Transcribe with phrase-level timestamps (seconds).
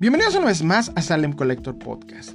[0.00, 2.30] Bienvenidos una vez más a Salem Collector Podcast.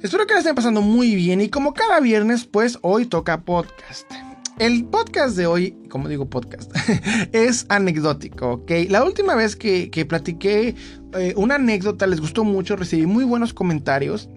[0.00, 4.10] Espero que la estén pasando muy bien y como cada viernes, pues hoy toca podcast.
[4.58, 6.74] El podcast de hoy, como digo podcast,
[7.32, 8.70] es anecdótico, ¿ok?
[8.88, 10.76] La última vez que, platiqué
[11.12, 14.30] eh, una anécdota les gustó mucho, recibí muy buenos comentarios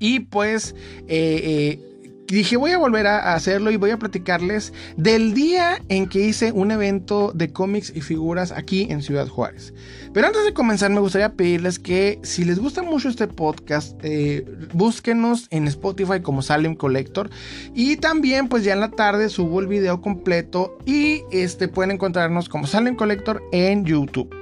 [0.00, 0.74] y pues
[1.06, 1.40] eh,
[1.78, 1.89] eh,
[2.36, 6.52] dije, voy a volver a hacerlo y voy a platicarles del día en que hice
[6.52, 9.74] un evento de cómics y figuras aquí en Ciudad Juárez.
[10.12, 14.44] Pero antes de comenzar, me gustaría pedirles que si les gusta mucho este podcast, eh,
[14.72, 17.30] búsquenos en Spotify como Salem Collector.
[17.74, 22.48] Y también, pues ya en la tarde subo el video completo y este, pueden encontrarnos
[22.48, 24.34] como Salem Collector en YouTube.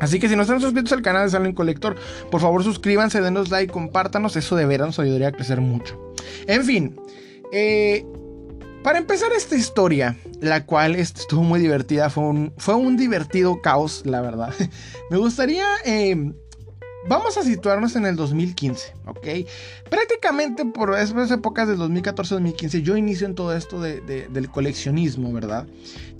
[0.00, 1.96] Así que si no están suscritos al canal de Salem Collector,
[2.30, 5.98] por favor suscríbanse, denos like, compártanos, eso de veras nos ayudaría a crecer mucho.
[6.46, 6.96] En fin,
[7.52, 8.04] eh,
[8.82, 14.02] para empezar esta historia, la cual estuvo muy divertida, fue un, fue un divertido caos,
[14.04, 14.52] la verdad.
[15.10, 15.66] Me gustaría...
[15.84, 16.32] Eh,
[17.08, 19.26] vamos a situarnos en el 2015, ¿ok?
[19.90, 25.66] Prácticamente por esas épocas del 2014-2015 yo inicio en todo esto del coleccionismo, ¿verdad?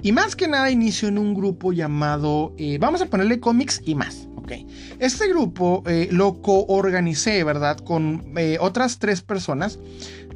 [0.03, 3.95] Y más que nada inicio en un grupo llamado, eh, vamos a ponerle cómics y
[3.95, 4.53] más, ¿ok?
[4.99, 7.79] Este grupo lo co-organicé, ¿verdad?
[7.79, 9.79] Con otras tres personas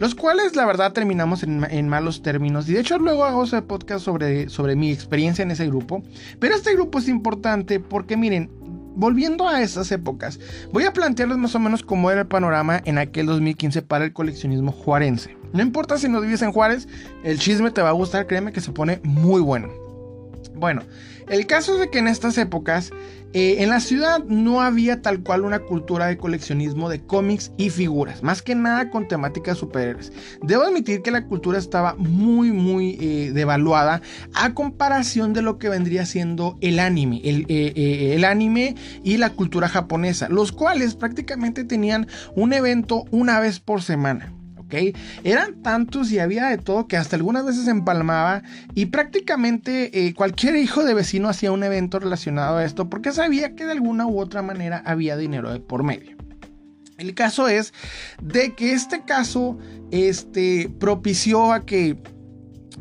[0.00, 2.66] los cuales la verdad terminamos en, malos términos.
[2.66, 6.02] Y de hecho luego hago ese podcast sobre, sobre mi experiencia en ese grupo.
[6.38, 8.50] Pero este grupo es importante porque miren,
[8.94, 10.38] volviendo a esas épocas,
[10.72, 14.12] voy a plantearles más o menos cómo era el panorama en aquel 2015 para el
[14.12, 15.36] coleccionismo juarense.
[15.52, 16.86] No importa si no vives en Juárez,
[17.24, 19.68] el chisme te va a gustar, créeme que se pone muy bueno.
[20.54, 20.82] Bueno,
[21.28, 22.92] el caso es de que en estas épocas
[23.32, 27.70] eh, en la ciudad no había tal cual una cultura de coleccionismo de cómics y
[27.70, 30.12] figuras, más que nada con temáticas superhéroes.
[30.42, 34.02] Debo admitir que la cultura estaba muy, muy eh, devaluada
[34.34, 39.68] a comparación de lo que vendría siendo el anime, eh, el anime y la cultura
[39.68, 44.39] japonesa, los cuales prácticamente tenían un evento una vez por semana.
[45.24, 48.42] Eran tantos y había de todo que hasta algunas veces empalmaba
[48.74, 53.54] y prácticamente eh, cualquier hijo de vecino hacía un evento relacionado a esto porque sabía
[53.54, 56.16] que de alguna u otra manera había dinero de por medio.
[56.98, 57.72] El caso es
[58.22, 59.58] de que este caso
[59.90, 61.96] este, propició a que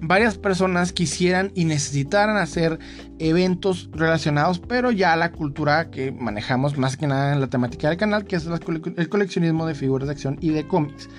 [0.02, 2.80] varias personas quisieran y necesitaran hacer
[3.20, 7.98] eventos relacionados, pero ya la cultura que manejamos más que nada en la temática del
[7.98, 11.10] canal, que es el coleccionismo de figuras de acción y de cómics.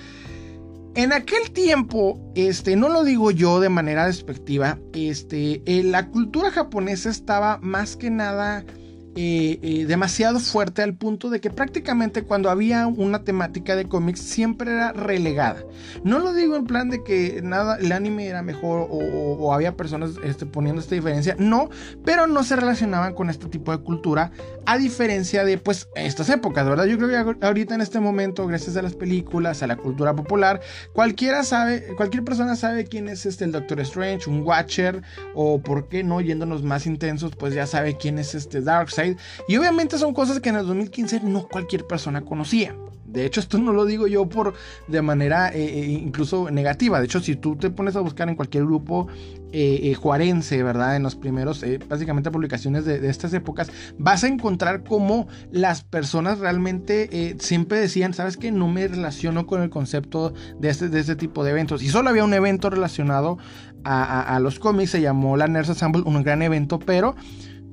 [0.93, 6.51] En aquel tiempo, este, no lo digo yo de manera despectiva, este, eh, la cultura
[6.51, 8.65] japonesa estaba más que nada
[9.13, 14.93] demasiado fuerte al punto de que prácticamente cuando había una temática de cómics siempre era
[14.93, 15.63] relegada.
[16.03, 20.11] No lo digo en plan de que nada, el anime era mejor o, había personas
[20.23, 21.69] este, poniendo esta diferencia, no,
[22.05, 24.31] pero no se relacionaban con este tipo de cultura
[24.65, 26.85] a diferencia de pues estas épocas, ¿verdad?
[26.85, 30.61] Yo creo que ahorita en este momento, gracias a las películas, a la cultura popular,
[30.93, 35.01] cualquiera sabe, cualquier persona sabe quién es este el Doctor Strange, un Watcher
[35.33, 39.00] o por qué no yéndonos más intensos, pues ya sabe quién es este Darkseid
[39.47, 42.75] y obviamente son cosas que en el 2015 no cualquier persona conocía.
[43.11, 44.53] De hecho, esto no lo digo yo por
[44.87, 46.99] de manera eh, eh, incluso negativa.
[46.99, 49.07] De hecho, si tú te pones a buscar en cualquier grupo
[49.53, 50.95] eh, juarense, ¿verdad?
[50.95, 57.35] En los primeros, básicamente, publicaciones de, estas épocas, vas a encontrar cómo las personas realmente
[57.37, 58.49] siempre decían, ¿sabes qué?
[58.49, 61.83] No me relaciono con el concepto de este, de este tipo de eventos.
[61.83, 63.39] Y solo había un evento relacionado
[63.83, 67.15] a, los cómics, se llamó la Nurse Assemble, un gran evento, pero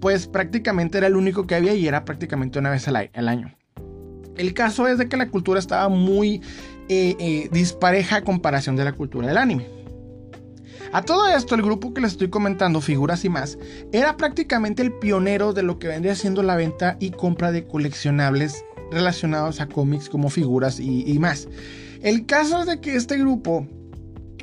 [0.01, 3.55] pues prácticamente era el único que había y era prácticamente una vez al, año.
[4.37, 6.43] El caso es de que la cultura estaba muy
[6.89, 9.67] eh, eh, dispareja a comparación de la cultura del anime.
[10.93, 13.59] A todo esto, el grupo que les estoy comentando, Figuras y más,
[13.93, 18.65] era prácticamente el pionero de lo que vendría siendo la venta y compra de coleccionables
[18.91, 21.47] relacionados a cómics como figuras y, y más.
[22.01, 23.67] El caso es de que este grupo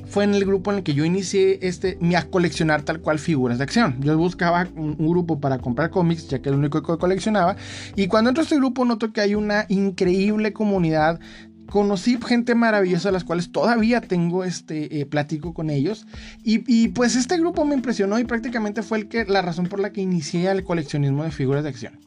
[0.05, 3.57] fue en el grupo en el que yo inicié este, a coleccionar tal cual figuras
[3.57, 3.97] de acción.
[4.01, 7.55] Yo buscaba un, grupo para comprar cómics, ya que era el único que coleccionaba.
[7.95, 11.19] Y cuando entro a este grupo noto que hay una increíble comunidad
[11.67, 16.05] conocí gente maravillosa, las cuales todavía tengo este eh, platico con ellos.
[16.43, 19.79] Y, y, pues este grupo me impresionó y prácticamente fue el que, la razón por
[19.79, 21.99] la que inicié el coleccionismo de figuras de acción.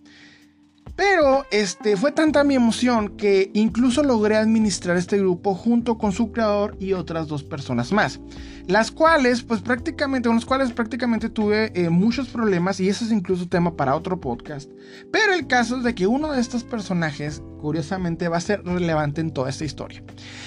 [0.99, 6.33] Pero este, fue tanta mi emoción que incluso logré administrar este grupo junto con su
[6.33, 8.19] creador y otras dos personas más.
[8.67, 13.13] Las cuales, pues prácticamente, con las cuales prácticamente tuve eh, muchos problemas y eso es
[13.13, 14.73] incluso tema para otro podcast.
[15.13, 19.21] Pero el caso es de que uno de estos personajes, curiosamente, va a ser relevante
[19.21, 20.03] en toda esta historia.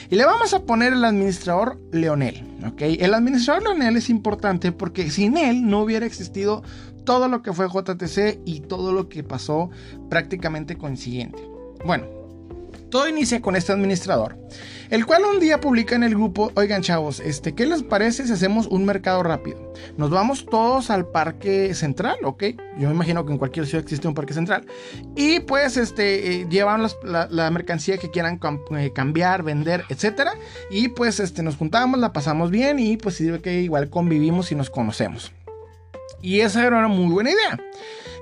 [0.10, 2.44] Y le vamos a poner el administrador Leonel.
[2.68, 2.82] ¿ok?
[2.82, 6.64] El administrador Leonel es importante porque sin él no hubiera existido
[7.04, 9.70] todo lo que fue JTC y todo lo que pasó
[10.10, 11.40] prácticamente coincidente.
[11.86, 12.21] Bueno,
[12.92, 14.38] todo inicia con este administrador,
[14.92, 18.34] el cual un día publica en el grupo, oigan chavos, este, ¿qué les parece si
[18.34, 19.74] hacemos un mercado rápido?
[19.98, 22.44] Nos vamos todos al parque central, ¿ok?
[22.78, 24.68] Yo me imagino que en cualquier ciudad existe un parque central.
[25.16, 28.40] Y pues este, eh, llevan la, mercancía que quieran
[28.78, 30.34] eh, cambiar, vender, etcétera.
[30.70, 34.56] Y pues este, nos juntamos, la pasamos bien y pues sirve que igual convivimos y
[34.56, 35.32] nos conocemos.
[36.22, 37.60] Y esa era una muy buena idea.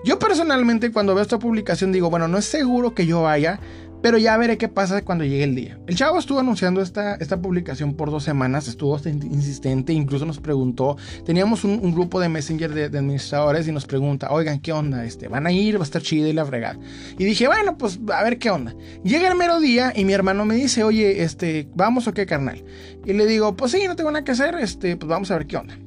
[0.04, 3.60] Yo personalmente cuando veo esta publicación digo, bueno, no es seguro que yo vaya,
[4.02, 5.80] pero ya veré qué pasa cuando llegue el día.
[5.88, 10.98] El chavo estuvo anunciando esta, esta publicación por dos semanas, estuvo insistente, incluso nos preguntó,
[11.26, 15.04] teníamos un, grupo de Messenger de, administradores y nos pregunta, oigan, ¿qué onda?
[15.06, 15.78] Este, ¿Van a ir?
[15.78, 16.80] ¿Va a estar chido y la fregada?
[17.18, 18.76] Y dije, bueno, pues a ver qué onda.
[19.04, 22.64] Llega el mero día y mi hermano me dice, oye, este, ¿vamos o qué, carnal?
[23.06, 25.48] Y le digo, pues sí, no tengo nada que hacer, este, pues vamos a ver
[25.48, 25.78] qué onda.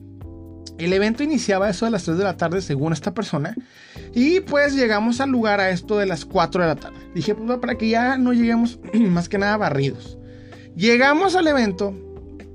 [0.78, 3.54] El evento iniciaba eso de las 3 de la tarde según esta persona
[4.14, 6.98] y pues llegamos al lugar a esto de las 4 de la tarde.
[7.14, 10.18] Dije, pues para que ya no lleguemos más que nada barridos.
[10.74, 11.94] Llegamos al evento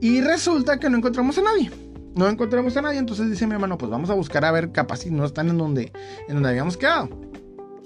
[0.02, 1.72] y resulta que no encontramos a nadie.
[2.16, 4.98] No encontramos a nadie, entonces dice mi hermano, pues vamos a buscar a ver capaz
[5.02, 5.92] si no están en donde,
[6.28, 7.10] en donde habíamos quedado.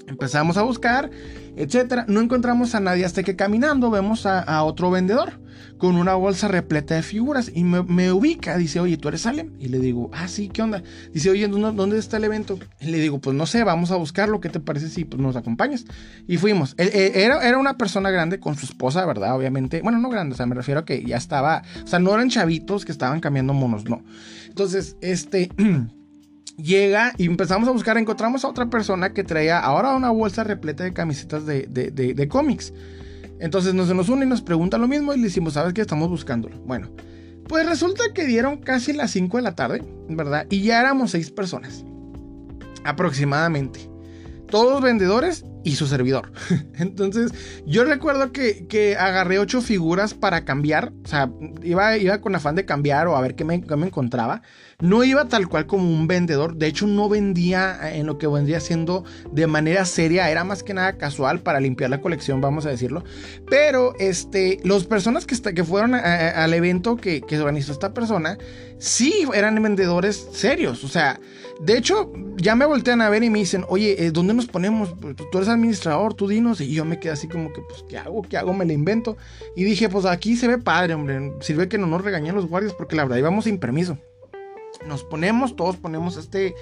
[0.08, 1.12] Empezamos a buscar,
[1.58, 2.06] etcétera.
[2.08, 5.41] No encontramos a nadie hasta que caminando vemos a otro vendedor
[5.78, 9.52] con una bolsa repleta de figuras y me, ubica, dice, oye, ¿tú eres Salem?
[9.60, 10.84] Y le digo, ah, sí, ¿qué onda?
[11.14, 12.60] Dice, oye, ¿dónde, está el evento?
[12.80, 15.36] Y le digo, pues no sé, vamos a buscarlo, ¿qué te parece si pues, nos
[15.36, 15.86] acompañas?
[16.28, 16.76] Y fuimos.
[16.78, 19.36] Era, era una persona grande con su esposa, ¿verdad?
[19.36, 22.14] Obviamente, bueno, no grande, o sea, me refiero a que ya estaba, o sea, no
[22.14, 24.04] eran chavitos que estaban cambiando monos, no.
[24.48, 25.50] Entonces, este...
[26.58, 30.84] llega y empezamos a buscar, encontramos a otra persona que traía ahora una bolsa repleta
[30.84, 32.74] de camisetas de, de, de cómics.
[33.42, 35.82] Entonces nos, nos une y nos pregunta lo mismo y le decimos, ¿sabes qué?
[35.82, 36.60] Estamos buscándolo.
[36.60, 36.92] Bueno,
[37.48, 40.46] pues resulta que dieron casi las 5 de la tarde, ¿verdad?
[40.52, 41.84] Y ya éramos 6 personas.
[42.84, 43.90] Aproximadamente.
[44.48, 46.32] Todos vendedores y su servidor.
[46.76, 47.34] Entonces,
[47.66, 50.94] yo recuerdo que, que agarré 8 figuras para cambiar.
[51.04, 51.32] O sea,
[51.64, 54.44] iba, iba con afán de cambiar o a ver qué me, qué me encontraba.
[54.82, 56.56] No iba tal cual como un vendedor.
[56.56, 60.30] De hecho, no vendía eh, en lo que vendría siendo de manera seria.
[60.30, 63.04] Era más que nada casual para limpiar la colección, vamos a decirlo.
[63.50, 68.38] Pero este, las personas que, que fueron al evento que, que organizó esta persona,
[68.80, 70.84] sí eran vendedores serios.
[70.84, 71.20] O sea,
[71.62, 74.96] de hecho, ya me voltean a ver y me dicen, oye, eh, ¿dónde nos ponemos?
[75.00, 76.60] Pues, tú eres administrador, tú dinos.
[76.60, 78.24] Y yo me quedé así como que, pues, ¿qué hago?
[78.24, 78.54] ¿Qué hago?
[78.54, 79.16] Me la invento.
[79.56, 81.34] Y dije, pues aquí se ve padre, hombre.
[81.42, 83.98] Sirve que no nos regañen los guardias porque la verdad íbamos sin permiso
[84.88, 86.56] nos ponemos, todos ponemos este,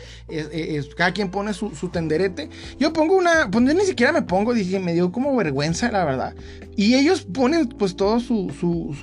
[0.96, 2.50] cada quien pone su, tenderete.
[2.80, 6.06] Yo pongo una, pues yo ni siquiera me pongo, dije, me dio como vergüenza, la
[6.06, 6.36] verdad.
[6.76, 8.96] Y ellos ponen pues todo su, su,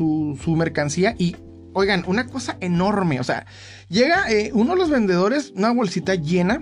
[0.42, 1.36] su, mercancía y,
[1.72, 3.46] oigan, una cosa enorme, o sea,
[3.88, 6.60] llega eh, uno de los vendedores, una bolsita llena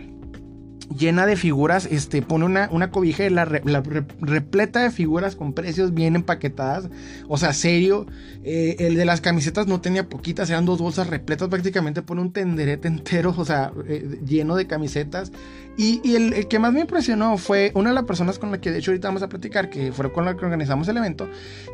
[0.89, 6.17] llena de figuras, este, pone una, una cobija y repleta de figuras con precios bien
[6.17, 6.89] empaquetadas,
[7.29, 8.07] o sea, serio,
[8.43, 12.33] eh, el de las camisetas no tenía poquitas, eran dos bolsas repletas, prácticamente pone un
[12.33, 15.33] tenderete entero, o sea, eh, lleno de camisetas,
[15.77, 18.79] y, el, que más me impresionó fue una de las personas con la que de
[18.79, 21.29] hecho ahorita vamos a platicar, que fue con la que organizamos el evento,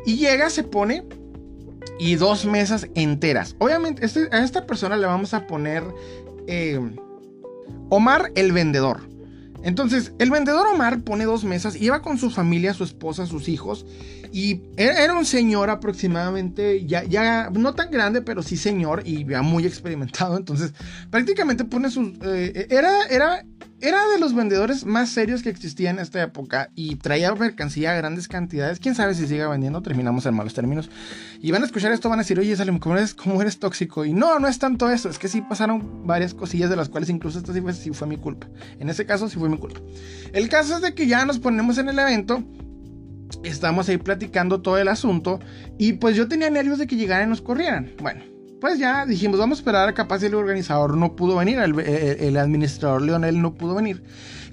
[0.05, 1.03] y llega, se pone...
[1.97, 3.55] Y dos mesas enteras.
[3.57, 5.83] Obviamente, este, a esta persona le vamos a poner
[6.47, 6.79] eh,
[7.93, 9.01] Omar el vendedor.
[9.63, 13.85] Entonces, el vendedor Omar pone dos mesas, iba con su familia, su esposa, sus hijos,
[14.31, 19.41] y era un señor aproximadamente, ya, ya no tan grande, pero sí señor, y ya
[19.41, 20.37] muy experimentado.
[20.37, 20.73] Entonces,
[21.09, 22.13] prácticamente pone sus...
[22.23, 23.43] Eh, era, era
[23.81, 27.95] era de los vendedores más serios que existía en esta época y traía mercancía a
[27.95, 28.79] grandes cantidades.
[28.79, 30.89] Quién sabe si siga vendiendo, terminamos en malos términos.
[31.41, 34.05] Y van a escuchar esto, van a decir, oye, Salem, ¿cómo eres, cómo eres tóxico?
[34.05, 37.09] Y no, no es tanto eso, es que sí pasaron varias cosillas de las cuales
[37.09, 38.47] incluso esta sí fue, sí fue mi culpa.
[38.79, 39.79] En ese caso sí fue mi culpa.
[40.31, 42.43] El caso es de que ya nos ponemos en el evento
[43.43, 45.39] estamos ahí platicando todo el asunto
[45.77, 47.91] y pues yo tenía nervios de que llegaran y nos corrieran.
[48.01, 48.23] Bueno,
[48.61, 53.41] pues ya dijimos, vamos a esperar capaz el organizador no pudo venir, el, administrador Leonel
[53.41, 54.03] no pudo venir.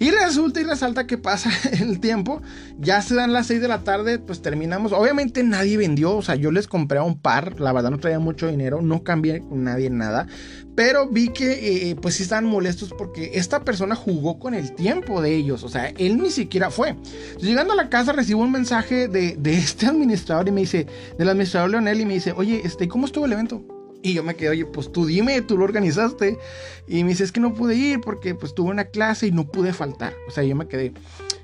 [0.01, 2.41] Y resulta y resalta que pasa el tiempo,
[2.79, 4.93] ya se dan las 6 de la tarde, pues terminamos.
[4.93, 8.19] Obviamente nadie vendió, o sea, yo les compré a un par, la verdad no traía
[8.19, 10.27] mucho dinero, no cambié con nadie nada.
[10.75, 15.21] Pero vi que eh, pues sí estaban molestos porque esta persona jugó con el tiempo
[15.21, 16.97] de ellos, o sea, él ni siquiera fue.
[17.41, 20.87] Llegando a la casa recibo un mensaje de, de este administrador y me dice,
[21.19, 23.78] del administrador Leonel y me dice, oye, este, ¿cómo estuvo el evento?
[24.03, 26.39] Y yo me quedé, oye, pues tú dime, tú lo organizaste.
[26.87, 29.47] Y me dice, es que no pude ir porque pues tuve una clase y no
[29.51, 30.15] pude faltar.
[30.29, 30.93] O sea, yo me quedé.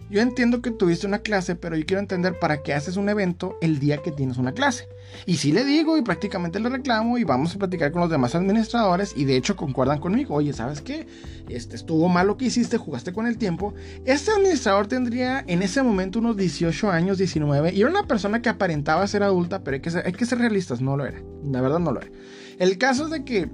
[0.09, 3.59] yo entiendo que tuviste una clase, pero yo quiero entender para qué haces un evento
[3.61, 4.89] el día que tienes una clase.
[5.27, 8.35] Y sí le digo y prácticamente le reclamo y vamos a platicar con los demás
[8.35, 10.35] administradores y de hecho concuerdan conmigo.
[10.35, 11.07] Oye, ¿sabes qué?
[11.49, 13.75] Este, estuvo mal lo que hiciste, jugaste con el tiempo.
[14.05, 18.49] Este administrador tendría en ese momento unos 18 años, 19 y era una persona que
[18.49, 21.21] aparentaba ser adulta, pero hay que ser, hay que ser realistas, no lo era.
[21.51, 22.11] La verdad no lo era.
[22.59, 23.49] El caso es de que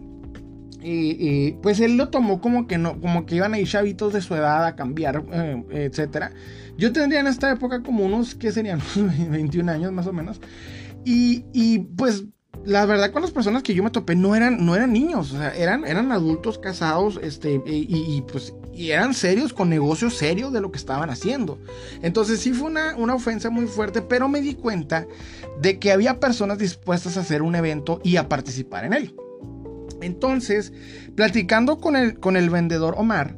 [1.63, 4.35] pues él lo tomó como que no, como que iban a ir chavitos de su
[4.35, 6.33] edad a cambiar, eh, etcétera.
[6.79, 8.81] Yo tendría en esta época como unos, ¿qué serían?
[9.31, 10.41] 21 años más o menos.
[11.05, 12.25] Y, y, pues
[12.65, 15.85] la verdad con las personas que yo me topé no eran, no eran niños, eran,
[15.87, 20.79] eran adultos casados, este, y, pues y eran serios, con negocios serios de lo que
[20.79, 21.59] estaban haciendo.
[22.03, 25.07] Entonces sí fue una, una ofensa muy fuerte, pero me di cuenta
[25.61, 29.15] de que había personas dispuestas a hacer un evento y a participar en él.
[30.03, 30.73] Entonces,
[31.15, 33.37] platicando con el, con el vendedor Omar,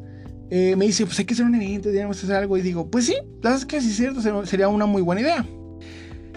[0.50, 2.56] eh, me dice, pues hay que hacer un evento, deberíamos hacer algo.
[2.56, 5.22] Y digo, pues sí, la verdad es que sí es cierto, sería una muy buena
[5.22, 5.46] idea.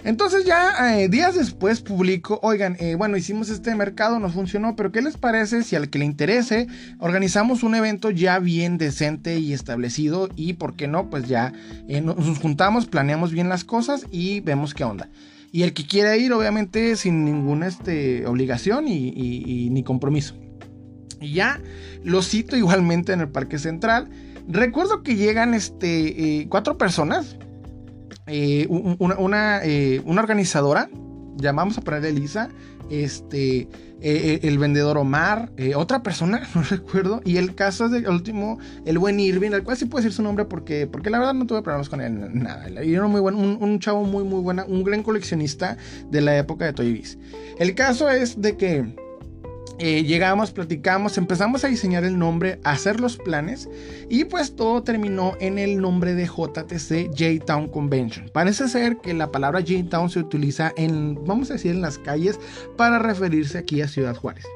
[0.06, 4.92] Entonces ya eh, días después publico, oigan, eh, bueno, hicimos este mercado, nos funcionó, pero
[4.92, 6.68] ¿qué les parece si al que le interese
[7.00, 11.10] organizamos un evento ya bien decente y establecido y, ¿por qué no?
[11.10, 11.52] Pues ya
[12.04, 15.10] nos juntamos, planeamos bien las cosas y vemos qué onda.
[15.50, 20.36] Y el que quiera ir, obviamente, sin ninguna este, obligación y, ni compromiso.
[21.20, 21.60] Y ya
[22.04, 24.08] lo cito igualmente en el Parque Central.
[24.46, 27.36] Recuerdo que llegan este, eh, cuatro personas.
[28.28, 30.90] Eh, una, eh, una, organizadora,
[31.36, 32.48] llamamos a ponerle Elisa,
[32.90, 33.68] este,
[34.00, 38.98] eh, el vendedor Omar, otra persona, no recuerdo, y el caso es del último, el
[38.98, 41.62] buen Irving, al cual sí puedo decir su nombre porque, porque la verdad no tuve
[41.62, 45.76] problemas con él, nada, era muy bueno, un, chavo muy muy buena, un gran coleccionista
[46.10, 47.18] de la época de Toy Biz.
[47.60, 49.05] El caso es de que
[49.78, 53.68] eh, llegamos, platicamos, empezamos a diseñar el nombre, a hacer los planes
[54.08, 58.30] y pues todo terminó en el nombre de JTC J-Town Convention.
[58.32, 62.40] Parece ser que la palabra J-Town se utiliza en, vamos a decir, en las calles
[62.76, 64.46] para referirse aquí a Ciudad Juárez.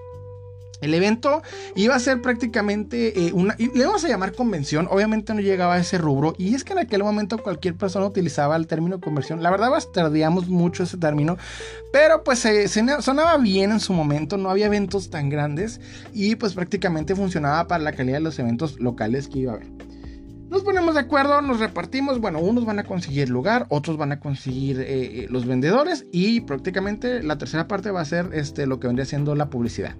[0.81, 1.43] El evento
[1.75, 5.79] iba a ser prácticamente eh, una, le vamos a llamar convención, obviamente no llegaba a
[5.79, 9.51] ese rubro, y es que en aquel momento cualquier persona utilizaba el término conversión, la
[9.51, 11.37] verdad bastardeamos mucho ese término,
[11.93, 12.47] pero pues
[13.01, 15.81] sonaba bien en su momento, no había eventos tan grandes,
[16.13, 19.69] y pues prácticamente funcionaba para la calidad de los eventos locales que iba a haber.
[20.51, 22.19] Nos ponemos de acuerdo, nos repartimos.
[22.19, 26.41] Bueno, unos van a conseguir lugar, otros van a conseguir eh, eh, los vendedores y
[26.41, 29.95] prácticamente la tercera parte va a ser este, lo que vendría siendo la publicidad.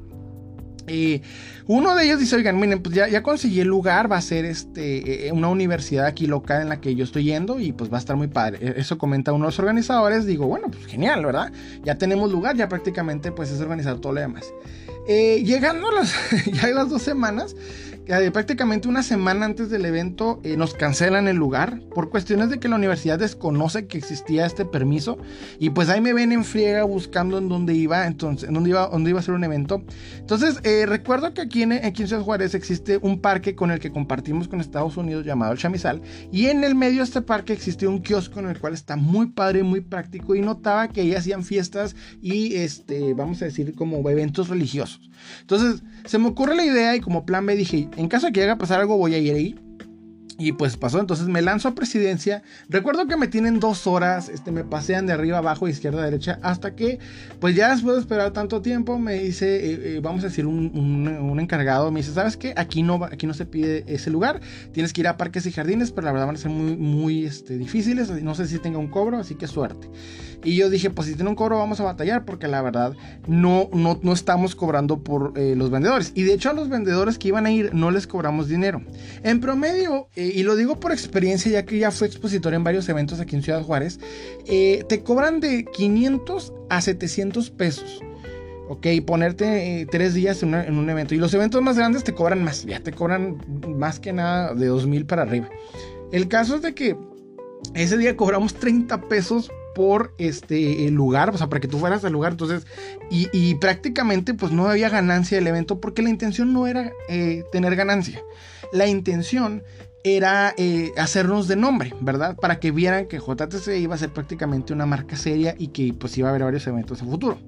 [1.67, 5.29] Uno de ellos dice, oigan, miren, pues ya, conseguí el lugar, va a ser este,
[5.29, 8.01] eh, una universidad aquí local en la que yo estoy yendo y pues va a
[8.01, 8.59] estar muy padre.
[8.61, 11.53] E, eso comenta uno de los organizadores, digo, bueno, pues genial, ¿verdad?
[11.85, 14.53] Ya tenemos lugar, ya prácticamente pues es organizar todo lo demás.
[15.07, 16.13] Eh, llegando las,
[16.53, 17.55] ya las dos semanas,
[18.33, 22.69] prácticamente una semana antes del evento eh, nos cancelan el lugar por cuestiones de que
[22.69, 25.19] la universidad desconoce que existía este permiso
[25.59, 28.89] y pues ahí me ven en friega buscando en dónde iba, entonces, en dónde iba,
[28.89, 29.85] dónde iba a ser un evento.
[30.19, 33.93] Entonces eh, recuerdo que aquí en, aquí en Juárez existe un parque con el que
[33.93, 36.03] compartimos con Estados Unidos llamado el Chamizal
[36.33, 39.29] y en el medio de este parque existe un kiosco en el cual está muy
[39.29, 44.09] padre muy práctico y notaba que ahí hacían fiestas y este, vamos a decir como
[44.11, 45.11] eventos religiosos.
[45.41, 48.41] Entonces se me ocurre la idea y como plan B dije, en caso de que
[48.41, 49.55] llegue a pasar algo voy a ir ahí.
[50.41, 52.43] Y pues pasó, entonces me lanzo a presidencia.
[52.71, 56.75] Recuerdo que me tienen dos horas, este, me pasean de arriba abajo, izquierda derecha, hasta
[56.75, 56.99] que,
[57.41, 60.75] pues ya después de esperar tanto tiempo, me dice, eh, eh, vamos a decir, un,
[60.75, 62.55] un, encargado, me dice, ¿sabes qué?
[62.57, 64.41] Aquí no, aquí no se pide ese lugar,
[64.73, 67.27] tienes que ir a parques y jardines, pero la verdad van a ser muy, muy
[67.27, 69.91] este, difíciles, no sé si tenga un cobro, así que suerte.
[70.43, 72.95] Y yo dije, pues si tiene un cobro vamos a batallar porque la verdad
[73.27, 76.13] no, no, no estamos cobrando por eh, los vendedores.
[76.15, 78.83] Y de hecho a los vendedores que iban a ir no les cobramos dinero.
[79.23, 82.89] En promedio, eh, y lo digo por experiencia ya que ya fue expositor en varios
[82.89, 83.99] eventos aquí en Ciudad Juárez,
[84.47, 88.01] eh, te cobran de 500 a 700 pesos.
[88.69, 91.13] Ok, ponerte tres días en, un evento.
[91.13, 92.65] Y los eventos más grandes te cobran más.
[92.65, 93.37] Ya te cobran
[93.77, 95.49] más que nada de 2000 para arriba.
[96.13, 96.97] El caso es de que
[97.75, 102.13] ese día cobramos 30 pesos por este lugar, o sea, para que tú fueras al
[102.13, 102.33] lugar.
[102.33, 102.65] Entonces,
[103.11, 107.75] y, prácticamente pues no había ganancia del evento porque la intención no era eh, tener
[107.75, 108.23] ganancia.
[108.73, 109.65] La intención
[110.03, 112.37] era eh, hacernos de nombre, ¿verdad?
[112.37, 116.17] Para que vieran que JTC iba a ser prácticamente una marca seria y que pues
[116.17, 117.39] iba a haber varios eventos en futuro.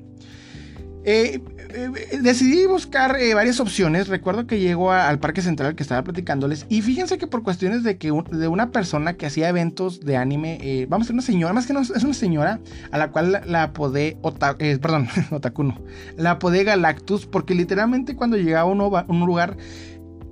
[1.05, 1.41] Eh,
[1.75, 4.07] eh, decidí buscar varias opciones.
[4.07, 6.67] Recuerdo que llego al Parque Central que estaba platicándoles.
[6.69, 10.87] Y fíjense que por cuestiones de que de una persona que hacía eventos de anime,
[10.89, 12.61] vamos a ser una señora, más que no es una señora,
[12.93, 15.75] a la cual la, la perdón, Otaku
[16.17, 19.57] la apodé Galactus, porque literalmente cuando llegaba a un lugar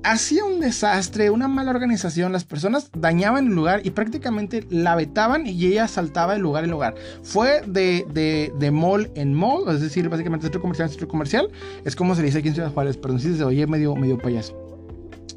[0.03, 5.47] hacía un desastre, una mala organización, las personas dañaban el lugar y prácticamente la vetaban
[5.47, 6.95] y ella saltaba de lugar en lugar.
[7.23, 11.51] Fue de, de, de mall en mall, es decir, básicamente centro comercial en centro comercial,
[11.85, 14.57] es como se dice aquí en Ciudad Juárez, pero si se oye medio, medio payaso.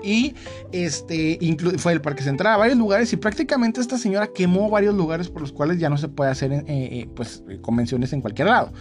[0.04, 0.36] Y
[0.74, 1.40] este
[1.78, 5.42] fue el Parque Central a varios lugares y prácticamente esta señora quemó varios lugares por
[5.42, 8.74] los cuales ya no se puede hacer eh, eh, pues, convenciones en cualquier lado.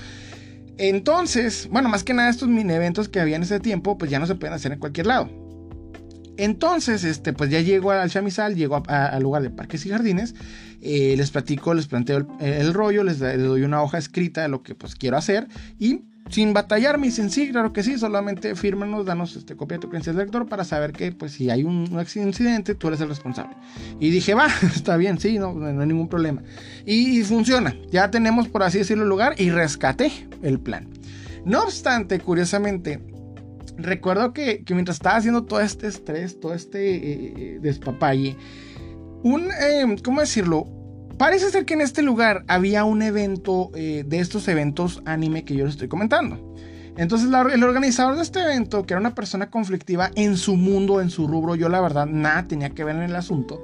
[0.78, 4.18] Entonces, bueno, más que nada estos mini eventos que había en ese tiempo, pues ya
[4.18, 5.41] no se pueden hacer en cualquier lado.
[6.42, 10.34] Entonces, este, pues ya llego al chamizal, llego al lugar de parques y jardines,
[10.80, 14.74] eh, les platico, les planteo el, rollo, les, doy una hoja escrita de lo que
[14.74, 15.46] pues quiero hacer
[15.78, 19.82] y sin batallar me dicen sí, claro que sí, solamente fírmanos, danos este, copia de
[19.82, 23.08] tu credencial de lector para saber que pues si hay un, incidente tú eres el
[23.08, 23.54] responsable.
[24.00, 26.42] Y dije, va, está bien, sí, no, no hay ningún problema.
[26.84, 30.10] Y, funciona, ya tenemos por así decirlo el lugar y rescaté
[30.42, 30.88] el plan.
[31.44, 33.00] No obstante, curiosamente,
[33.76, 38.36] recuerdo que, mientras estaba haciendo todo este estrés, todo este eh, eh, despapalle,
[39.22, 40.66] un, eh, ¿cómo decirlo?
[41.18, 45.64] Parece ser que en este lugar había un evento de estos eventos anime que yo
[45.64, 46.56] les estoy comentando.
[46.96, 51.10] Entonces el organizador de este evento, que era una persona conflictiva en su mundo, en
[51.10, 53.62] su rubro, yo la verdad nada tenía que ver en el asunto,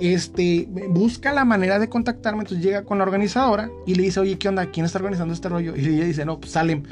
[0.00, 4.38] este, busca la manera de contactarme, entonces llega con la organizadora y le dice, oye,
[4.38, 4.66] ¿qué onda?
[4.70, 5.76] ¿Quién está organizando este rollo?
[5.76, 6.84] Y ella dice, no, pues Salem.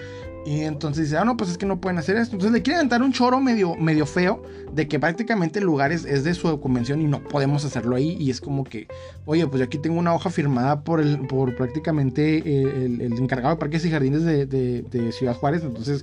[0.49, 2.35] Y entonces dice, ah, no, pues es que no pueden hacer esto.
[2.35, 6.05] Entonces le quieren dar un choro medio, medio feo de que prácticamente el lugar es,
[6.05, 8.17] de su convención y no podemos hacerlo ahí.
[8.19, 8.89] Y es como que,
[9.27, 13.57] oye, pues yo aquí tengo una hoja firmada por, el, por prácticamente eh, el, encargado
[13.57, 15.65] de parques y jardines de, Ciudad Juárez.
[15.65, 16.03] Entonces,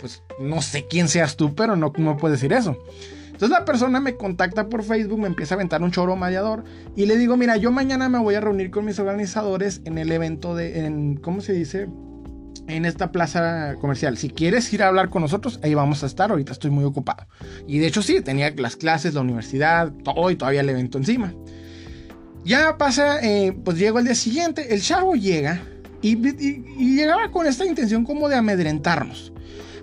[0.00, 2.78] pues no sé quién seas tú, pero no, no puedes decir eso.
[3.26, 6.64] Entonces la persona me contacta por Facebook, me empieza a aventar un choro mallador
[6.96, 10.10] y le digo, mira, yo mañana me voy a reunir con mis organizadores en el
[10.12, 11.88] evento de, en, ¿cómo se dice?
[12.68, 14.16] En esta plaza comercial.
[14.16, 16.30] Si quieres ir a hablar con nosotros, ahí vamos a estar.
[16.30, 17.26] Ahorita estoy muy ocupado.
[17.66, 21.34] Y de hecho sí, tenía las clases, la universidad, todo y todavía el evento encima.
[22.44, 25.62] Ya pasa, eh, pues llego el día siguiente, el chavo llega
[26.00, 29.32] y, y, llegaba con esta intención como de amedrentarnos.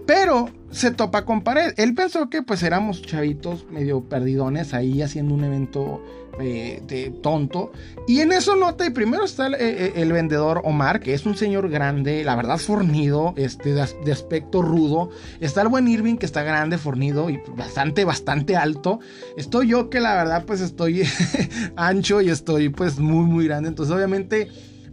[0.05, 1.73] Pero se topa con pared.
[1.77, 6.03] Él pensó que pues éramos chavitos medio perdidones ahí haciendo un evento
[6.39, 7.71] eh, de tonto.
[8.07, 11.35] Y en eso nota, y primero está el, eh, eh, vendedor Omar, que es un
[11.35, 15.09] señor grande, la verdad fornido, este, de, aspecto rudo.
[15.39, 18.99] Está el buen Irving, que está grande, fornido y bastante, bastante alto.
[19.37, 21.03] Estoy yo que la verdad pues estoy
[21.75, 23.69] ancho y estoy pues muy, muy grande.
[23.69, 24.49] Entonces obviamente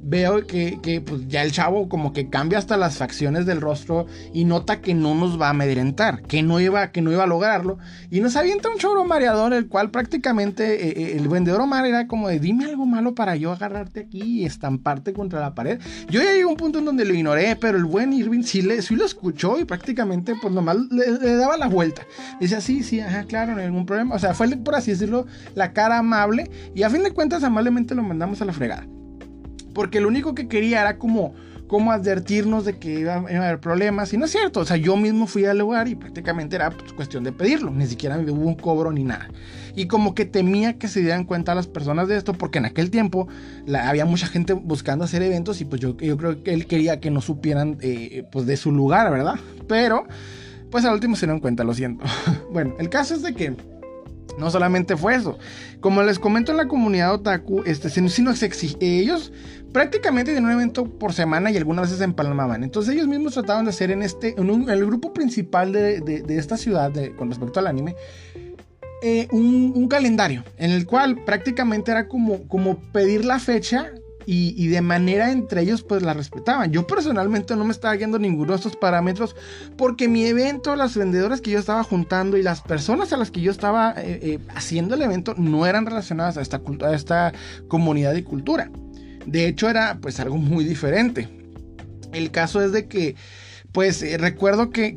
[0.09, 4.45] veo que, pues, ya el chavo como que cambia hasta las facciones del rostro y
[4.45, 7.79] nota que no nos va a amedrentar, que no iba, que no iba a lograrlo.
[8.11, 12.07] Y nos avienta un choro mareador, el cual prácticamente eh, eh, el vendedor Omar era
[12.07, 15.81] como de dime algo malo para yo agarrarte aquí y estamparte contra la pared.
[16.09, 18.63] Yo ya llegué a un punto en donde lo ignoré, pero el buen Irving sí,
[18.63, 22.03] le, sí lo escuchó y prácticamente pues nomás le, le daba la vuelta.
[22.41, 24.15] Dice, sí, sí, ajá, claro, no hay ningún problema.
[24.15, 27.95] O sea, fue por así decirlo la cara amable y a fin de cuentas amablemente
[27.95, 28.87] lo mandamos a la fregada
[29.77, 31.35] porque lo único que quería era como,
[31.67, 34.11] como advertirnos de que iba, a haber problemas.
[34.15, 36.95] Y no es cierto, o sea, yo mismo fui al lugar y prácticamente era pues,
[36.95, 39.29] cuestión de pedirlo, ni siquiera hubo un cobro ni nada.
[39.75, 42.91] Y como que temía que se dieran cuenta las personas de esto, porque en aquel
[42.91, 43.29] tiempo
[43.71, 47.11] había mucha gente buscando hacer eventos y pues yo, yo creo que él quería que
[47.11, 49.35] no supieran eh, pues de su lugar, ¿verdad?
[49.69, 50.07] Pero
[50.71, 52.03] pues al último se dieron cuenta, lo siento.
[52.51, 53.55] bueno, el caso es de que
[54.39, 55.39] no solamente fue eso.
[55.81, 59.33] Como les comento en la comunidad otaku, este, sino se ellos
[59.73, 62.65] prácticamente tenían un evento por semana y algunas veces se empalmaban.
[62.65, 66.93] Entonces ellos mismos trataban de hacer en este, en, el grupo principal de, esta ciudad
[67.17, 67.95] con respecto al anime,
[69.03, 73.93] eh, un, calendario en el cual prácticamente era como, como pedir la fecha
[74.27, 76.73] y, de manera entre ellos pues la respetaban.
[76.73, 79.37] Yo personalmente no me estaba guiando ninguno de estos parámetros
[79.77, 83.41] porque mi evento, las vendedoras que yo estaba juntando y las personas a las que
[83.41, 87.33] yo estaba eh, eh, haciendo el evento no eran relacionadas a esta, a esta
[87.69, 88.71] comunidad y cultura.
[89.27, 91.29] De hecho era pues algo muy diferente.
[92.13, 93.17] El caso es de que
[93.77, 94.95] pues eh, recuerdo que,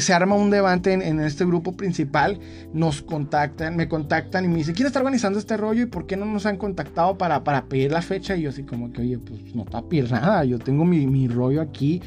[0.00, 2.38] se arma un debate en, este grupo principal,
[2.74, 6.18] nos contactan, me contactan y me dicen, ¿quién está organizando este rollo y por qué
[6.18, 8.36] no nos han contactado para, para pedir la fecha?
[8.36, 10.84] Y yo así como que, oye, pues no te va a pedir nada, yo tengo
[10.84, 12.02] mi, rollo aquí,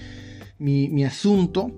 [0.60, 1.71] mi, mi asunto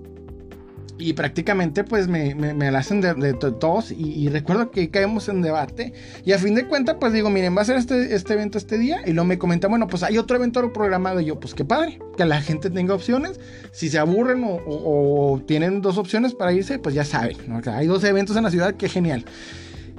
[0.96, 5.92] y prácticamente pues me, me, la hacen de, todos y, recuerdo que caemos en debate
[6.24, 8.78] y a fin de cuentas pues digo miren va a ser este, este evento este
[8.78, 11.64] día y luego me comentan bueno pues hay otro evento programado y yo pues qué
[11.64, 13.40] padre que la gente tenga opciones
[13.72, 18.36] si se aburren o, tienen dos opciones para irse pues ya saben hay dos eventos
[18.36, 19.24] en la ciudad que genial.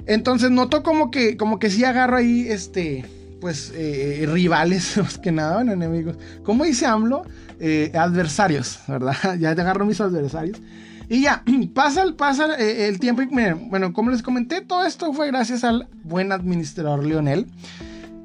[0.06, 3.04] Entonces noto como que como que sí agarro ahí este
[3.40, 6.16] pues eh, rivales más que nada enemigos.
[6.42, 7.24] Como dice AMLO
[7.60, 10.60] eh, adversarios verdad ya agarro mis adversarios
[11.08, 15.12] Y ya, pasa, pasa eh, el tiempo y miren, bueno, como les comenté, todo esto
[15.12, 17.46] fue gracias al buen administrador Lionel.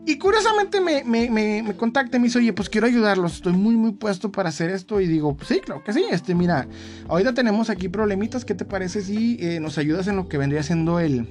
[0.03, 1.29] Y curiosamente me, me,
[1.61, 4.71] me, contacta y me dice, oye, pues quiero ayudarlos, estoy muy, muy puesto para hacer
[4.71, 4.99] esto.
[4.99, 6.67] Y digo, pues sí, claro que sí, este, mira,
[7.07, 10.63] ahorita tenemos aquí problemitas, ¿qué te parece si eh, nos ayudas en lo que vendría
[10.63, 11.27] siendo el,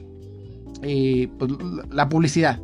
[0.83, 1.51] eh, pues,
[1.91, 2.61] la publicidad?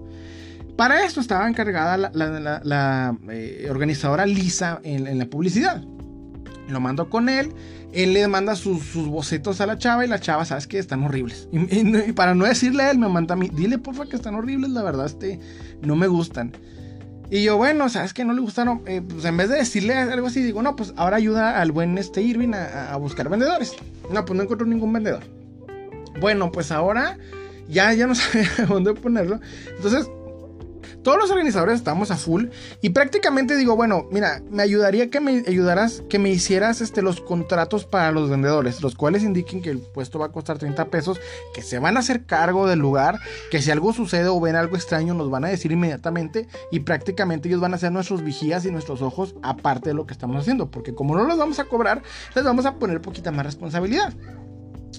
[0.77, 3.17] Para esto estaba encargada la,
[3.69, 5.83] organizadora Lisa en, la publicidad.
[6.69, 7.53] Lo mando con él,
[7.93, 11.49] él le manda sus, bocetos a la chava y la chava, ¿sabes que Están horribles.
[11.53, 14.71] Y, para no decirle a él, me manda a mí, dile porfa que están horribles,
[14.71, 15.39] la verdad, este,
[15.83, 16.53] no me gustan.
[17.31, 18.83] Y yo, bueno, ¿sabes que No le gustaron.
[18.87, 21.99] Eh, pues en vez de decirle algo así, digo, no, pues ahora ayuda al buen
[21.99, 23.75] este Irving a, buscar vendedores.
[24.13, 25.25] No, pues no encuentro ningún vendedor.
[26.21, 27.19] Bueno, pues ahora
[27.69, 29.41] ya, ya no sabía dónde ponerlo.
[29.77, 30.09] Entonces
[31.07, 32.47] todos los organizadores estamos a full
[32.83, 37.21] y prácticamente digo, bueno, mira, me ayudaría que me ayudaras, que me hicieras este, los
[37.21, 41.21] contratos para los vendedores, los cuales indiquen que el puesto va a costar 30 pesos,
[41.55, 43.21] que se van a hacer cargo del lugar,
[43.53, 47.47] que si algo sucede o ven algo extraño nos van a decir inmediatamente y prácticamente
[47.47, 50.73] ellos van a ser nuestros vigías y nuestros ojos aparte de lo que estamos haciendo,
[50.73, 52.03] porque como no los vamos a cobrar,
[52.35, 54.13] les vamos a poner poquita más responsabilidad.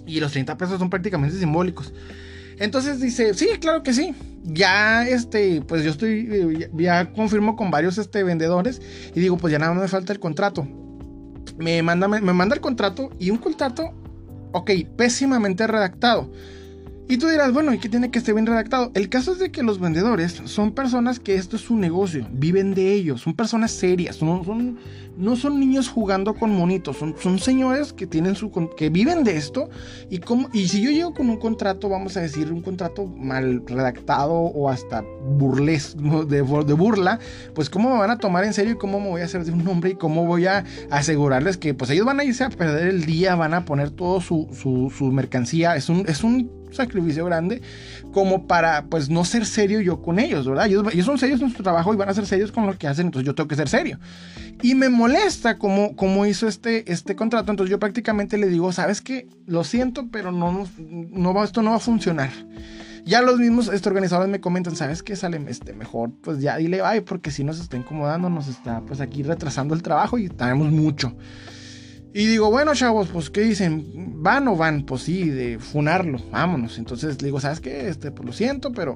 [0.06, 1.92] Y los 30 pesos son prácticamente simbólicos.
[2.58, 4.16] Entonces dice, sí, claro que sí.
[4.44, 8.82] Ya, este, pues yo estoy, eh, ya, confirmo con varios este, vendedores
[9.14, 10.68] y digo, pues ya nada más me falta el contrato.
[11.58, 13.94] Me manda, me manda el contrato y un contrato,
[14.54, 16.32] ok, pésimamente redactado.
[17.10, 18.92] Y tú dirás, bueno, ¿y qué tiene que estar bien redactado?
[18.94, 22.74] El caso es de que los vendedores son personas que esto es su negocio, viven
[22.74, 24.44] de ellos, son personas serias, no
[25.38, 29.70] son, niños jugando con monitos, son, señores que, tienen su, que viven de esto.
[30.10, 33.64] Y, como, y si yo llego con un contrato, vamos a decir, un contrato mal
[33.66, 35.96] redactado o hasta burles,
[36.28, 37.20] de, burla,
[37.56, 39.54] pues cómo me van a tomar en serio y cómo me voy a hacer de
[39.54, 42.88] un nombre y cómo voy a asegurarles que pues ellos van a irse a perder
[42.88, 45.78] el día, van a poner todo su, su, su mercancía.
[45.78, 47.62] Es un, es un sacrificio grande
[48.12, 50.68] como para pues no ser serio yo con ellos, ¿verdad?
[50.68, 53.08] Ellos, son serios en su trabajo y van a ser serios con lo que hacen,
[53.08, 54.00] entonces yo tengo que ser serio.
[54.62, 59.02] Y me molesta cómo, cómo hizo este, este contrato, entonces yo prácticamente le digo, sabes
[59.02, 62.32] qué, lo siento, pero no, no, esto no va a funcionar.
[63.06, 65.16] Ya los mismos este, organizadores me comentan, ¿sabes qué?
[65.16, 69.00] Sale este, mejor, pues ya dile bye, porque si nos está incomodando, nos está pues
[69.00, 71.16] aquí retrasando el trabajo y tenemos mucho.
[72.14, 74.22] Y digo, bueno, chavos, pues, ¿qué dicen?
[74.24, 74.84] ¿Van o van?
[74.84, 76.78] Pues sí, de funarlo, vámonos.
[76.78, 77.90] Entonces le digo, ¿sabes qué?
[77.90, 78.96] Este, pues lo siento, pero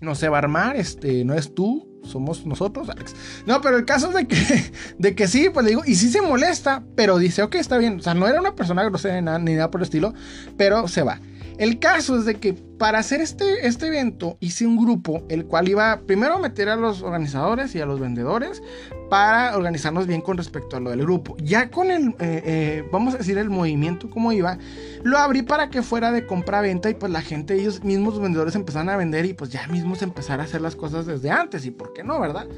[0.00, 3.14] no se va a armar, este, no es tú, somos nosotros, Alex.
[3.46, 6.10] No, pero el caso es de que, de que sí, pues le digo, y sí
[6.10, 8.00] se molesta, pero dice, ok, está bien.
[8.00, 10.12] O sea, no era una persona grosera ni nada, ni nada por el estilo,
[10.56, 11.20] pero se va.
[11.58, 15.68] El caso es de que para hacer este, este evento hice un grupo, el cual
[15.68, 18.62] iba primero a meter a los organizadores y a los vendedores
[19.08, 21.36] para organizarnos bien con respecto a lo del grupo.
[21.38, 24.58] Ya con el, eh, eh, vamos a decir, el movimiento como iba,
[25.02, 28.88] lo abrí para que fuera de compra-venta y pues la gente, ellos mismos, vendedores empezaron
[28.88, 31.92] a vender y pues ya mismos empezar a hacer las cosas desde antes y por
[31.92, 32.48] qué no, ¿verdad?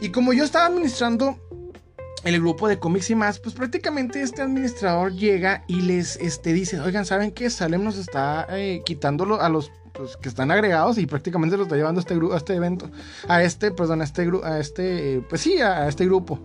[0.00, 1.38] Y como yo estaba administrando
[2.24, 6.80] el grupo de cómics y más, pues prácticamente este administrador llega y les este, dice,
[6.80, 7.50] oigan, ¿saben qué?
[7.50, 11.76] Salem nos está eh, quitándolo a los pues, que están agregados y prácticamente los está
[11.76, 12.90] llevando a este, a este evento,
[13.28, 16.38] a este, perdón, a este, a este, pues sí, a, este grupo.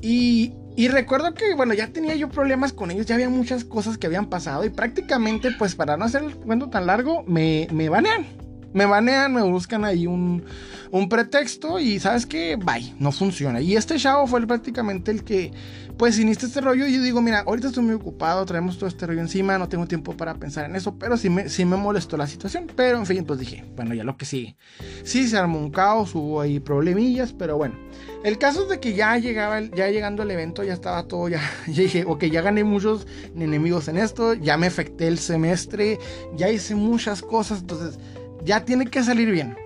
[0.00, 3.98] Y, y, recuerdo que, bueno, ya tenía yo problemas con ellos, ya había muchas cosas
[3.98, 7.88] que habían pasado y prácticamente, pues para no hacer el cuento tan largo, me, me
[7.88, 8.45] banean.
[8.76, 10.44] Me banean, me buscan ahí un,
[10.90, 13.58] un pretexto y sabes que, bye, no funciona.
[13.62, 15.50] Y este chavo fue prácticamente el que,
[15.96, 19.06] pues, inició este rollo y yo digo, mira, ahorita estoy muy ocupado, traemos todo este
[19.06, 22.18] rollo encima, no tengo tiempo para pensar en eso, pero sí me, sí me molestó
[22.18, 22.70] la situación.
[22.76, 24.58] Pero, en fin, pues dije, bueno, ya lo que sigue.
[25.04, 27.76] Sí, se armó un caos, hubo ahí problemillas, pero bueno.
[28.24, 31.40] El caso es de que ya llegaba, ya llegando al evento, ya estaba todo, ya,
[31.66, 35.98] ya dije, ok, ya gané muchos enemigos en esto, ya me afecté el semestre,
[36.36, 37.98] ya hice muchas cosas, entonces
[38.46, 39.56] ya tiene que salir bien.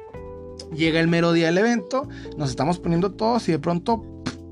[0.74, 4.02] Llega el mero día del evento, nos estamos poniendo todos y de pronto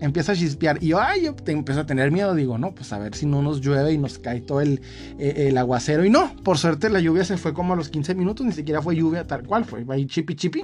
[0.00, 0.78] empieza a chispear.
[0.82, 2.34] Y yo, ay, yo te empiezo a tener miedo.
[2.34, 4.80] Digo, no, pues a ver si no nos llueve y nos cae todo el,
[5.18, 6.04] eh, el aguacero.
[6.04, 8.82] Y no, por suerte la lluvia se fue como a los 15 minutos, ni siquiera
[8.82, 10.62] fue lluvia tal cual, fue ahí chipi chipi.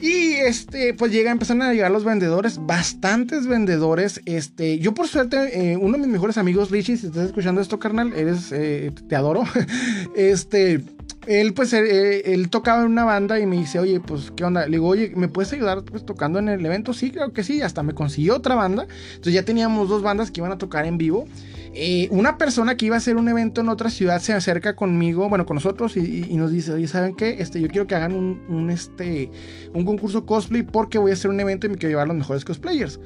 [0.00, 4.22] Y este, pues llega, empezaron a llegar los vendedores, bastantes vendedores.
[4.24, 7.78] Este, yo por suerte, eh, uno de mis mejores amigos, Richie, si estás escuchando esto,
[7.78, 9.44] carnal, eres, eh, te adoro.
[10.16, 10.82] este,
[11.26, 14.64] él pues eh, él, tocaba en una banda y me dice, oye, pues, ¿qué onda?
[14.64, 16.94] Le digo, oye, ¿me puedes ayudar pues, tocando en el evento?
[16.94, 18.86] Sí, creo que sí, hasta me consiguió otra banda.
[19.10, 21.26] Entonces ya teníamos dos bandas que iban a tocar en vivo.
[21.72, 25.28] Eh, una persona que iba a hacer un evento en otra ciudad se acerca conmigo,
[25.28, 27.36] bueno, con nosotros y, nos dice, oye, ¿saben qué?
[27.38, 29.30] Este, yo quiero que hagan un, un, este,
[29.72, 32.16] un concurso cosplay porque voy a hacer un evento y me quiero llevar a los
[32.16, 32.98] mejores cosplayers.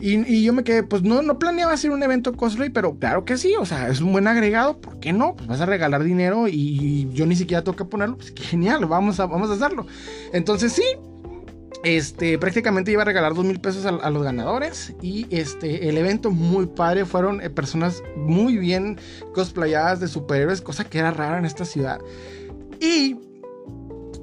[0.00, 3.36] Y, yo me quedé, pues no, no planeaba hacer un evento cosplay, pero claro que
[3.36, 5.36] sí, o sea, es un buen agregado, ¿por qué no?
[5.36, 9.26] Pues vas a regalar dinero y yo ni siquiera que ponerlo, pues genial, vamos a,
[9.26, 9.86] vamos a hacerlo.
[10.32, 10.84] Entonces sí,
[11.82, 14.94] este, prácticamente iba a regalar dos mil pesos a, los ganadores.
[15.00, 17.04] Y este, el evento muy padre.
[17.04, 18.98] Fueron eh, personas muy bien
[19.34, 21.98] cosplayadas de superhéroes, cosa que era rara en esta ciudad.
[22.80, 23.16] Y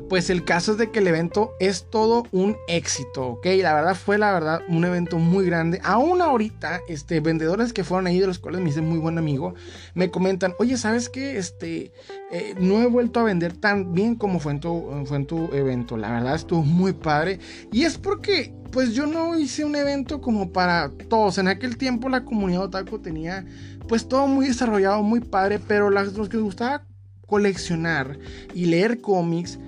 [0.09, 3.45] pues el caso es de que el evento es todo un éxito, ¿ok?
[3.61, 5.79] La verdad fue, la verdad, un evento muy grande.
[5.83, 9.53] Aún ahorita, este, vendedores que fueron ahí, de los cuales me hice muy buen amigo,
[9.95, 11.37] me comentan, oye, ¿sabes qué?
[11.37, 11.91] Este,
[12.31, 15.53] eh, no he vuelto a vender tan bien como fue en, tu, fue en tu
[15.53, 15.97] evento.
[15.97, 17.39] La verdad estuvo muy padre.
[17.71, 21.37] Y es porque, pues yo no hice un evento como para todos.
[21.37, 23.45] En aquel tiempo la comunidad otaku tenía,
[23.87, 26.85] pues todo muy desarrollado, muy padre, pero los que les gustaba
[27.27, 28.17] coleccionar
[28.53, 29.59] y leer cómics,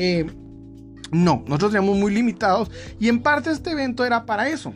[0.00, 0.24] eh,
[1.10, 4.72] no, nosotros teníamos muy limitados y en parte este evento era para eso.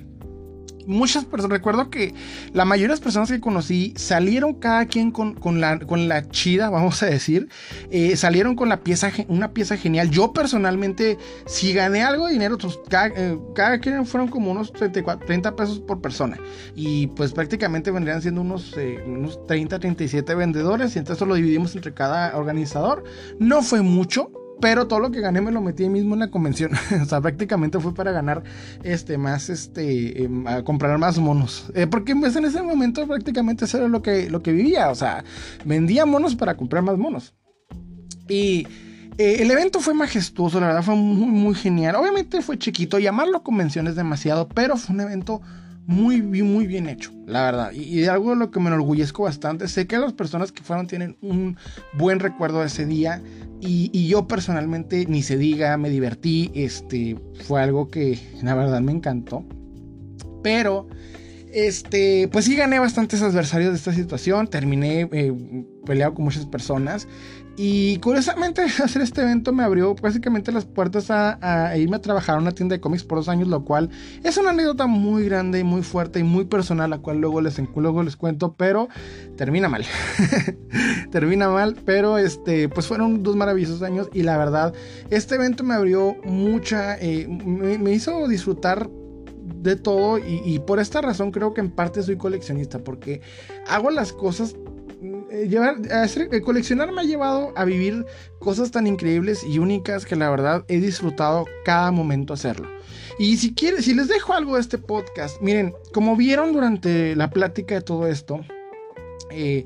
[0.85, 2.13] Muchas personas, recuerdo que
[2.53, 7.01] la mayoría de personas que conocí salieron cada quien con, la, con la chida, vamos
[7.05, 7.49] a decir,
[7.93, 10.11] eh, salieron con la pieza, una pieza genial.
[10.11, 12.81] Yo personalmente, si gané algo de dinero, pues
[13.17, 16.37] eh, cada, quien fueron como unos 34, 30 pesos por persona.
[16.75, 18.75] Y pues prácticamente vendrían siendo unos,
[19.07, 23.05] unos 30, 37 vendedores y entonces lo dividimos entre cada organizador.
[23.39, 24.33] No fue mucho,
[24.63, 26.71] pero todo lo que gané me lo metí ahí mismo en la convención.
[27.03, 28.45] o sea, prácticamente fue para ganar
[28.85, 31.67] este más, este, em, comprar más monos.
[31.75, 34.91] Eh, porque pues, en ese momento prácticamente eso era lo que, lo que vivía.
[34.91, 35.25] O sea,
[35.65, 37.35] vendía monos para comprar más monos.
[38.29, 38.69] Y
[39.19, 41.97] eh, el evento fue majestuoso, la verdad fue muy, muy genial.
[41.97, 45.43] Obviamente fue chiquito, llamarlo convención es demasiado, pero fue un evento
[45.87, 47.73] muy, muy bien hecho, la verdad.
[47.73, 50.87] Y, de algo de lo que me enorgullezco bastante, sé que las personas que fueron
[50.87, 51.57] tienen un
[51.95, 53.23] buen recuerdo de ese día.
[53.61, 56.51] Y, yo personalmente, ni se diga, me divertí.
[56.55, 57.17] Este
[57.47, 59.45] fue algo que la verdad me encantó.
[60.43, 60.89] Pero,
[61.53, 64.49] este, pues sí gané bastantes adversarios de esta situación.
[64.49, 65.33] Terminé eh,
[65.85, 67.07] peleado con muchas personas.
[67.57, 72.39] Y curiosamente, hacer este evento me abrió básicamente las puertas a, irme a trabajar a
[72.39, 73.91] una tienda de cómics por dos años, lo cual
[74.23, 77.61] es una anécdota muy grande y muy fuerte y muy personal, la cual luego les,
[77.77, 78.89] luego les cuento, pero
[79.37, 79.85] termina mal.
[81.11, 84.73] termina mal, pero este, pues fueron dos maravillosos años y la verdad,
[85.11, 88.89] este evento me abrió mucha, eh, me, hizo disfrutar
[89.61, 93.21] de todo y, y, por esta razón creo que en parte soy coleccionista porque
[93.69, 94.57] hago las cosas
[95.33, 98.05] eh, llevar, eh, coleccionar me ha llevado a vivir
[98.39, 102.69] cosas tan increíbles y únicas que la verdad he disfrutado cada momento hacerlo.
[103.19, 107.31] Y si quieren, si les dejo algo de este podcast, miren, como vieron durante la
[107.31, 108.45] plática de todo esto,
[109.31, 109.65] eh,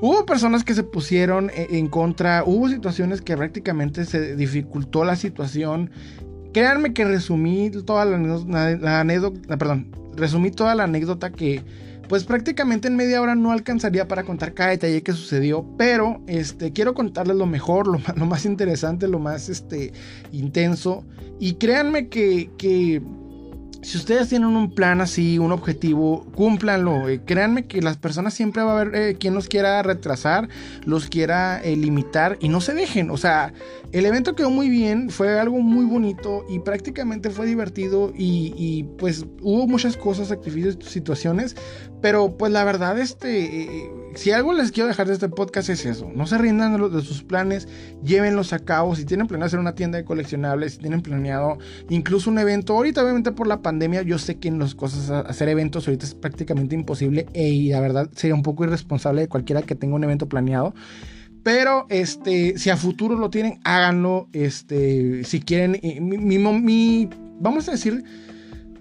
[0.00, 5.90] hubo personas que se pusieron en contra, hubo situaciones que prácticamente se dificultó la situación.
[6.54, 11.62] Créanme que resumí toda la anécdota, perdón, resumí toda la anécdota que
[12.14, 16.72] pues prácticamente en media hora no alcanzaría para contar cada detalle que sucedió, pero este,
[16.72, 19.92] quiero contarles lo mejor, lo, más interesante, lo más este,
[20.30, 21.04] intenso.
[21.40, 23.02] Y créanme que, que
[23.82, 27.08] si ustedes tienen un plan así, un objetivo, cúmplanlo.
[27.08, 30.48] Eh, créanme que las personas siempre va a haber eh, quien los quiera retrasar,
[30.84, 33.10] los quiera eh, limitar y no se dejen.
[33.10, 33.52] O sea,
[33.94, 39.24] el evento quedó muy bien, fue algo muy bonito y prácticamente fue divertido y, pues
[39.40, 41.54] hubo muchas cosas, sacrificios, situaciones,
[42.02, 46.10] pero pues la verdad, este, si algo les quiero dejar de este podcast es eso.
[46.12, 47.68] No se rindan de, sus planes,
[48.02, 48.96] llévenlos a cabo.
[48.96, 53.00] Si tienen planeado hacer una tienda de coleccionables, si tienen planeado incluso un evento, ahorita
[53.00, 56.74] obviamente por la pandemia, yo sé que en las cosas, hacer eventos ahorita es prácticamente
[56.74, 60.74] imposible y la verdad sería un poco irresponsable de cualquiera que tenga un evento planeado.
[61.44, 64.28] Pero este, si a futuro lo tienen, háganlo.
[64.32, 68.02] Este, si quieren, eh, mi, vamos a decir,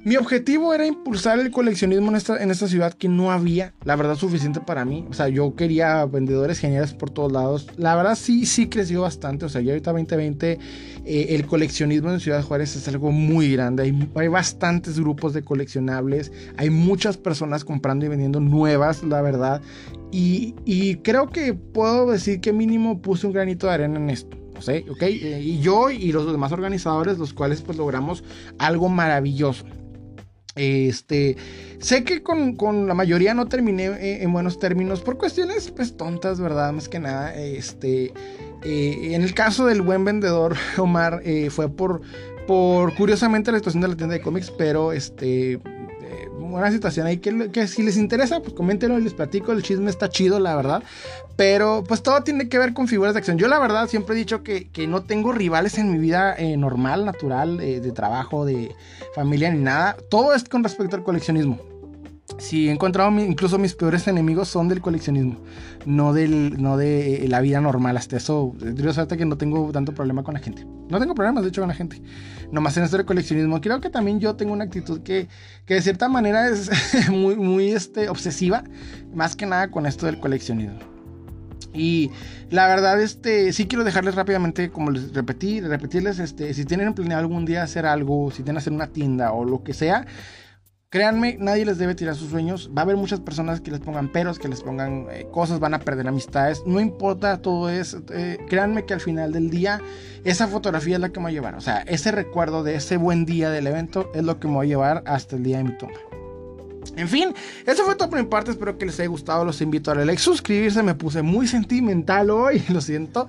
[0.03, 3.95] mi objetivo era impulsar el coleccionismo en esta, en esta ciudad que no había, la
[3.95, 5.05] verdad, suficiente para mí.
[5.09, 7.67] O sea, yo quería vendedores geniales por todos lados.
[7.77, 9.45] La verdad, sí, sí creció bastante.
[9.45, 10.59] O sea, ya ahorita 2020,
[11.05, 13.83] eh, el coleccionismo en Ciudad Juárez es algo muy grande.
[13.83, 16.31] Hay, hay bastantes grupos de coleccionables.
[16.57, 19.61] Hay muchas personas comprando y vendiendo nuevas, la verdad.
[20.11, 24.37] Y, creo que puedo decir que mínimo puse un granito de arena en esto.
[24.53, 25.01] No sé, ¿ok?
[25.01, 28.23] Eh, y yo y los demás organizadores, los cuales pues logramos
[28.59, 29.65] algo maravilloso.
[30.55, 31.35] Este,
[31.79, 36.39] sé que con, la mayoría no terminé eh, en buenos términos por cuestiones pues tontas,
[36.39, 36.71] ¿verdad?
[36.73, 38.13] Más que nada, este,
[38.63, 42.01] eh, en el caso del buen vendedor Omar fue por,
[42.45, 45.59] por curiosamente la situación de la tienda de cómics, pero este,
[46.53, 49.51] una situación ahí que, si les interesa, pues coméntenlo y les platico.
[49.51, 50.83] El chisme está chido, la verdad.
[51.35, 53.37] Pero pues todo tiene que ver con figuras de acción.
[53.37, 57.05] Yo la verdad siempre he dicho que, no tengo rivales en mi vida eh, normal,
[57.05, 58.75] natural, eh, de trabajo, de
[59.15, 59.97] familia ni nada.
[60.09, 61.73] Todo es con respecto al coleccionismo.
[62.37, 65.37] Sí, he encontrado incluso mis peores enemigos son del coleccionismo,
[65.85, 67.97] no, del, no de la vida normal.
[67.97, 70.65] Hasta eso, digo suerte que no tengo tanto problema con la gente.
[70.89, 72.01] No tengo problemas, de hecho, con la gente.
[72.53, 73.59] Nomás en esto del coleccionismo.
[73.61, 75.27] Creo que también yo tengo una actitud que,
[75.65, 76.69] que de cierta manera es
[77.09, 78.63] muy, muy este, obsesiva,
[79.11, 80.77] más que nada con esto del coleccionismo.
[81.73, 82.11] Y
[82.51, 87.21] la verdad, este, sí quiero dejarles rápidamente, como les repetí, repetirles, este, si tienen planeado
[87.21, 90.05] algún día hacer algo, si tienen hacer una tienda o lo que sea,
[90.93, 92.69] Créanme, nadie les debe tirar sus sueños.
[92.69, 95.73] Va a haber muchas personas que les pongan peros, que les pongan eh, cosas, van
[95.73, 96.61] a perder amistades.
[96.67, 98.03] No importa todo eso.
[98.11, 99.81] Eh, créanme que al final del día,
[100.23, 101.55] esa fotografía es la que me va a llevar.
[101.55, 104.61] O sea, ese recuerdo de ese buen día del evento es lo que me va
[104.61, 105.97] a llevar hasta el día de mi tumba.
[106.95, 107.33] En fin,
[107.65, 108.51] eso fue todo por mi parte.
[108.51, 109.43] Espero que les haya gustado.
[109.45, 110.83] Los invito a darle like, suscribirse.
[110.83, 113.25] Me puse muy sentimental hoy, lo siento.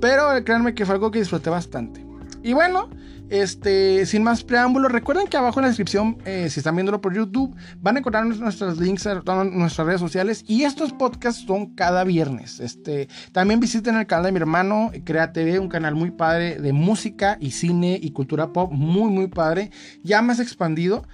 [0.00, 2.07] Pero créanme que fue algo que disfruté bastante.
[2.42, 2.88] Y bueno,
[3.30, 7.14] este, sin más preámbulos, recuerden que abajo en la descripción, eh, si están viéndolo por
[7.14, 10.44] YouTube, van a encontrar nuestros links a nuestras redes sociales.
[10.46, 12.58] Y estos podcasts son cada viernes.
[12.60, 16.72] Este, también visiten el canal de mi hermano, Crea TV, un canal muy padre de
[16.72, 19.70] música y cine y cultura pop, muy, muy padre,
[20.02, 21.06] ya más expandido.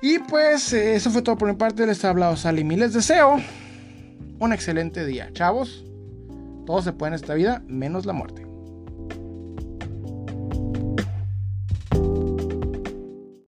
[0.00, 1.86] Y pues, eh, eso fue todo por mi parte.
[1.86, 3.40] Les ha hablado Sally y les deseo
[4.38, 5.30] un excelente día.
[5.32, 5.84] Chavos,
[6.66, 8.47] todo se puede en esta vida, menos la muerte.